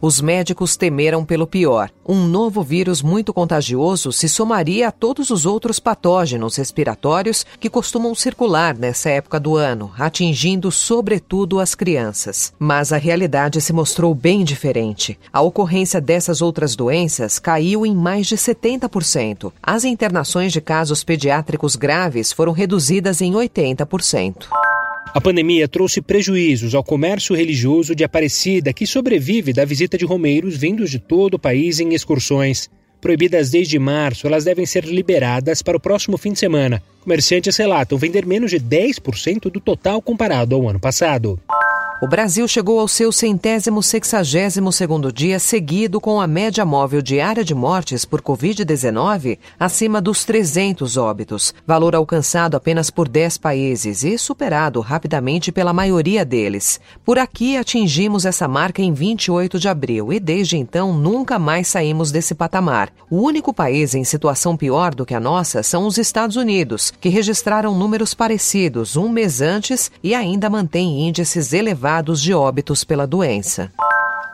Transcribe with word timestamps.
Os 0.00 0.20
médicos 0.20 0.76
temeram 0.76 1.24
pelo 1.24 1.46
pior. 1.46 1.90
Um 2.06 2.24
novo 2.24 2.62
vírus 2.62 3.02
muito 3.02 3.34
contagioso 3.34 4.12
se 4.12 4.28
somaria 4.28 4.88
a 4.88 4.92
todos 4.92 5.30
os 5.30 5.44
outros 5.44 5.80
patógenos 5.80 6.56
respiratórios 6.56 7.44
que 7.58 7.68
costumam 7.68 8.14
circular 8.14 8.76
nessa 8.78 9.10
época 9.10 9.40
do 9.40 9.56
ano, 9.56 9.90
atingindo 9.98 10.70
sobretudo 10.70 11.58
as 11.58 11.74
crianças. 11.74 12.52
Mas 12.58 12.92
a 12.92 12.96
realidade 12.96 13.60
se 13.60 13.72
mostrou 13.72 14.14
bem 14.14 14.44
diferente. 14.44 15.18
A 15.32 15.40
ocorrência 15.40 16.00
dessas 16.00 16.40
outras 16.40 16.76
doenças 16.76 17.40
caiu 17.40 17.84
em 17.84 17.94
mais 17.94 18.28
de 18.28 18.36
70%. 18.36 19.52
As 19.60 19.84
internações 19.84 20.52
de 20.52 20.60
casos 20.60 21.02
pediátricos 21.02 21.74
graves 21.74 22.32
foram 22.32 22.52
reduzidas 22.52 23.20
em 23.20 23.32
80%. 23.32 24.46
A 25.14 25.20
pandemia 25.20 25.66
trouxe 25.66 26.02
prejuízos 26.02 26.74
ao 26.74 26.84
comércio 26.84 27.34
religioso 27.34 27.94
de 27.94 28.04
Aparecida, 28.04 28.72
que 28.72 28.86
sobrevive 28.86 29.52
da 29.52 29.64
visita 29.64 29.96
de 29.96 30.04
romeiros 30.04 30.56
vindos 30.56 30.90
de 30.90 30.98
todo 30.98 31.34
o 31.34 31.38
país 31.38 31.80
em 31.80 31.94
excursões. 31.94 32.70
Proibidas 33.00 33.50
desde 33.50 33.78
março, 33.78 34.26
elas 34.26 34.44
devem 34.44 34.66
ser 34.66 34.84
liberadas 34.84 35.62
para 35.62 35.76
o 35.76 35.80
próximo 35.80 36.18
fim 36.18 36.32
de 36.32 36.38
semana. 36.38 36.82
Comerciantes 37.00 37.56
relatam 37.56 37.96
vender 37.96 38.26
menos 38.26 38.50
de 38.50 38.60
10% 38.60 39.50
do 39.50 39.60
total 39.60 40.02
comparado 40.02 40.54
ao 40.54 40.68
ano 40.68 40.80
passado. 40.80 41.40
O 42.00 42.06
Brasil 42.06 42.46
chegou 42.46 42.78
ao 42.78 42.86
seu 42.86 43.10
centésimo 43.10 43.82
sexagésimo 43.82 44.70
segundo 44.70 45.12
dia 45.12 45.40
seguido 45.40 46.00
com 46.00 46.20
a 46.20 46.28
média 46.28 46.64
móvel 46.64 47.02
diária 47.02 47.42
de 47.42 47.56
mortes 47.56 48.04
por 48.04 48.22
Covid-19 48.22 49.36
acima 49.58 50.00
dos 50.00 50.24
300 50.24 50.96
óbitos, 50.96 51.52
valor 51.66 51.96
alcançado 51.96 52.56
apenas 52.56 52.88
por 52.88 53.08
10 53.08 53.38
países 53.38 54.04
e 54.04 54.16
superado 54.16 54.80
rapidamente 54.80 55.50
pela 55.50 55.72
maioria 55.72 56.24
deles. 56.24 56.80
Por 57.04 57.18
aqui 57.18 57.56
atingimos 57.56 58.24
essa 58.24 58.46
marca 58.46 58.80
em 58.80 58.92
28 58.92 59.58
de 59.58 59.68
abril 59.68 60.12
e 60.12 60.20
desde 60.20 60.56
então 60.56 60.94
nunca 60.94 61.36
mais 61.36 61.66
saímos 61.66 62.12
desse 62.12 62.32
patamar. 62.32 62.92
O 63.10 63.16
único 63.22 63.52
país 63.52 63.96
em 63.96 64.04
situação 64.04 64.56
pior 64.56 64.94
do 64.94 65.04
que 65.04 65.14
a 65.14 65.20
nossa 65.20 65.64
são 65.64 65.84
os 65.84 65.98
Estados 65.98 66.36
Unidos, 66.36 66.92
que 67.00 67.08
registraram 67.08 67.76
números 67.76 68.14
parecidos 68.14 68.94
um 68.96 69.08
mês 69.08 69.40
antes 69.40 69.90
e 70.00 70.14
ainda 70.14 70.48
mantém 70.48 71.08
índices 71.08 71.52
elevados 71.52 71.87
de 72.20 72.34
óbitos 72.34 72.84
pela 72.84 73.06
doença. 73.06 73.72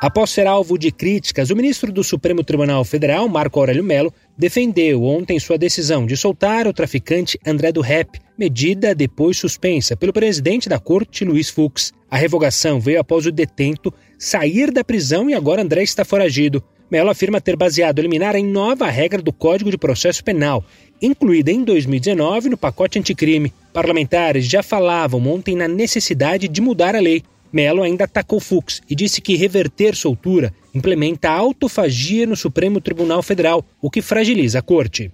Após 0.00 0.30
ser 0.30 0.44
alvo 0.44 0.76
de 0.76 0.90
críticas, 0.90 1.50
o 1.50 1.56
ministro 1.56 1.92
do 1.92 2.02
Supremo 2.02 2.42
Tribunal 2.42 2.84
Federal, 2.84 3.28
Marco 3.28 3.60
Aurélio 3.60 3.84
Melo, 3.84 4.12
defendeu 4.36 5.04
ontem 5.04 5.38
sua 5.38 5.56
decisão 5.56 6.04
de 6.04 6.16
soltar 6.16 6.66
o 6.66 6.72
traficante 6.72 7.38
André 7.46 7.70
do 7.70 7.80
Rep, 7.80 8.20
medida 8.36 8.92
depois 8.92 9.38
suspensa 9.38 9.96
pelo 9.96 10.12
presidente 10.12 10.68
da 10.68 10.80
corte, 10.80 11.24
Luiz 11.24 11.48
Fux. 11.48 11.92
A 12.10 12.16
revogação 12.16 12.80
veio 12.80 13.00
após 13.00 13.24
o 13.24 13.30
detento 13.30 13.94
sair 14.18 14.72
da 14.72 14.82
prisão 14.82 15.30
e 15.30 15.34
agora 15.34 15.62
André 15.62 15.84
está 15.84 16.04
foragido. 16.04 16.60
Melo 16.90 17.08
afirma 17.08 17.40
ter 17.40 17.56
baseado 17.56 18.02
liminar 18.02 18.34
em 18.34 18.44
nova 18.44 18.90
regra 18.90 19.22
do 19.22 19.32
Código 19.32 19.70
de 19.70 19.78
Processo 19.78 20.24
Penal, 20.24 20.64
incluída 21.00 21.52
em 21.52 21.62
2019 21.62 22.48
no 22.48 22.56
pacote 22.56 22.98
anticrime. 22.98 23.54
Parlamentares 23.72 24.44
já 24.44 24.62
falavam 24.62 25.24
ontem 25.28 25.56
na 25.56 25.68
necessidade 25.68 26.48
de 26.48 26.60
mudar 26.60 26.96
a 26.96 27.00
lei. 27.00 27.22
Melo 27.54 27.84
ainda 27.84 28.02
atacou 28.02 28.40
Fux 28.40 28.82
e 28.90 28.96
disse 28.96 29.20
que 29.20 29.36
reverter 29.36 29.94
soltura 29.94 30.52
implementa 30.74 31.30
autofagia 31.30 32.26
no 32.26 32.34
Supremo 32.34 32.80
Tribunal 32.80 33.22
Federal, 33.22 33.64
o 33.80 33.88
que 33.88 34.02
fragiliza 34.02 34.58
a 34.58 34.62
corte. 34.62 35.12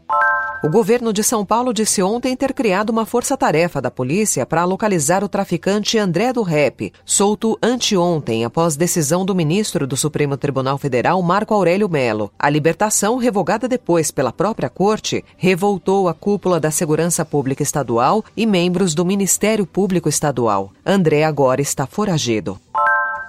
O 0.62 0.69
governo 0.69 1.11
de 1.11 1.25
São 1.25 1.42
Paulo 1.42 1.72
disse 1.72 2.03
ontem 2.03 2.36
ter 2.36 2.53
criado 2.53 2.91
uma 2.91 3.06
força-tarefa 3.06 3.80
da 3.80 3.91
polícia 3.91 4.44
para 4.44 4.62
localizar 4.62 5.25
o 5.25 5.28
traficante 5.28 5.96
André 5.96 6.35
do 6.35 6.42
Rep, 6.42 6.92
solto 7.02 7.58
anteontem 7.62 8.45
após 8.45 8.77
decisão 8.77 9.24
do 9.24 9.35
ministro 9.35 9.86
do 9.86 9.96
Supremo 9.96 10.36
Tribunal 10.36 10.77
Federal, 10.77 11.23
Marco 11.23 11.55
Aurélio 11.55 11.89
Melo. 11.89 12.30
A 12.39 12.51
libertação, 12.51 13.17
revogada 13.17 13.67
depois 13.67 14.11
pela 14.11 14.35
própria 14.35 14.68
corte, 14.68 15.24
revoltou 15.39 16.08
a 16.08 16.12
cúpula 16.12 16.61
da 16.61 16.70
Segurança 16.70 17.24
Pública 17.24 17.62
Estadual 17.62 18.23
e 18.36 18.45
membros 18.45 18.95
do 18.95 19.02
Ministério 19.02 19.64
Público 19.64 20.11
Estadual. 20.11 20.74
André 20.85 21.24
agora 21.24 21.62
está 21.62 21.86
foragido. 21.86 22.61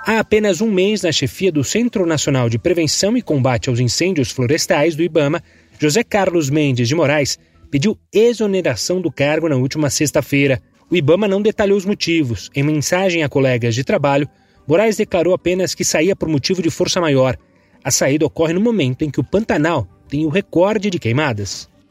Há 0.06 0.20
apenas 0.20 0.62
um 0.62 0.70
mês, 0.70 1.04
na 1.04 1.12
chefia 1.12 1.52
do 1.52 1.64
Centro 1.64 2.08
Nacional 2.08 2.50
de 2.50 2.58
Prevenção 2.58 3.16
e 3.16 3.22
Combate 3.22 3.70
aos 3.70 3.80
Incêndios 3.80 4.32
Florestais 4.32 4.96
do 4.96 5.04
IBAMA, 5.04 5.44
José 5.82 6.04
Carlos 6.04 6.52
Mendes 6.52 6.88
de 6.88 6.94
Moraes 6.94 7.40
pediu 7.72 7.98
exoneração 8.14 9.02
do 9.02 9.12
cargo 9.12 9.50
na 9.50 9.56
última 9.56 9.90
sexta-feira. 9.90 10.62
O 10.92 10.96
Ibama 10.96 11.28
não 11.28 11.42
detalhou 11.42 11.76
os 11.76 11.86
motivos. 11.86 12.52
Em 12.54 12.62
mensagem 12.62 13.24
a 13.24 13.30
colegas 13.30 13.74
de 13.74 13.84
trabalho, 13.84 14.30
Moraes 14.68 14.98
declarou 14.98 15.34
apenas 15.34 15.74
que 15.74 15.84
saía 15.84 16.16
por 16.16 16.30
motivo 16.30 16.62
de 16.62 16.70
força 16.70 17.02
maior. 17.02 17.36
A 17.84 17.90
saída 17.90 18.28
ocorre 18.28 18.54
no 18.54 18.62
momento 18.62 19.04
em 19.04 19.10
que 19.10 19.20
o 19.20 19.24
Pantanal 19.24 19.88
tem 20.08 20.24
o 20.24 20.30
recorde 20.30 20.88
de 20.88 21.00
queimadas. 21.00 21.68